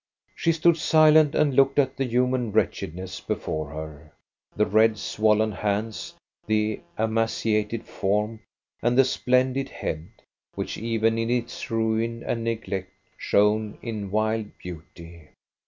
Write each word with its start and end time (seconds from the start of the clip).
She 0.35 0.51
stood 0.51 0.77
silent 0.77 1.35
and 1.35 1.53
looked 1.55 1.77
at 1.77 1.95
the 1.95 2.05
human 2.07 2.51
wretch 2.51 2.81
edness 2.81 3.21
before 3.21 3.69
her, 3.69 4.11
the 4.55 4.65
red, 4.65 4.97
swollen 4.97 5.51
hands, 5.51 6.15
the 6.47 6.81
ema 6.99 7.25
ciated 7.25 7.83
form, 7.83 8.39
and 8.81 8.97
the 8.97 9.05
splendid 9.05 9.69
head, 9.69 10.09
which 10.55 10.75
even 10.79 11.19
in 11.19 11.29
its 11.29 11.69
ruin 11.69 12.23
and 12.25 12.43
neglect 12.43 12.89
shone 13.19 13.77
in 13.83 14.09
wild 14.09 14.57
beauty. 14.57 15.27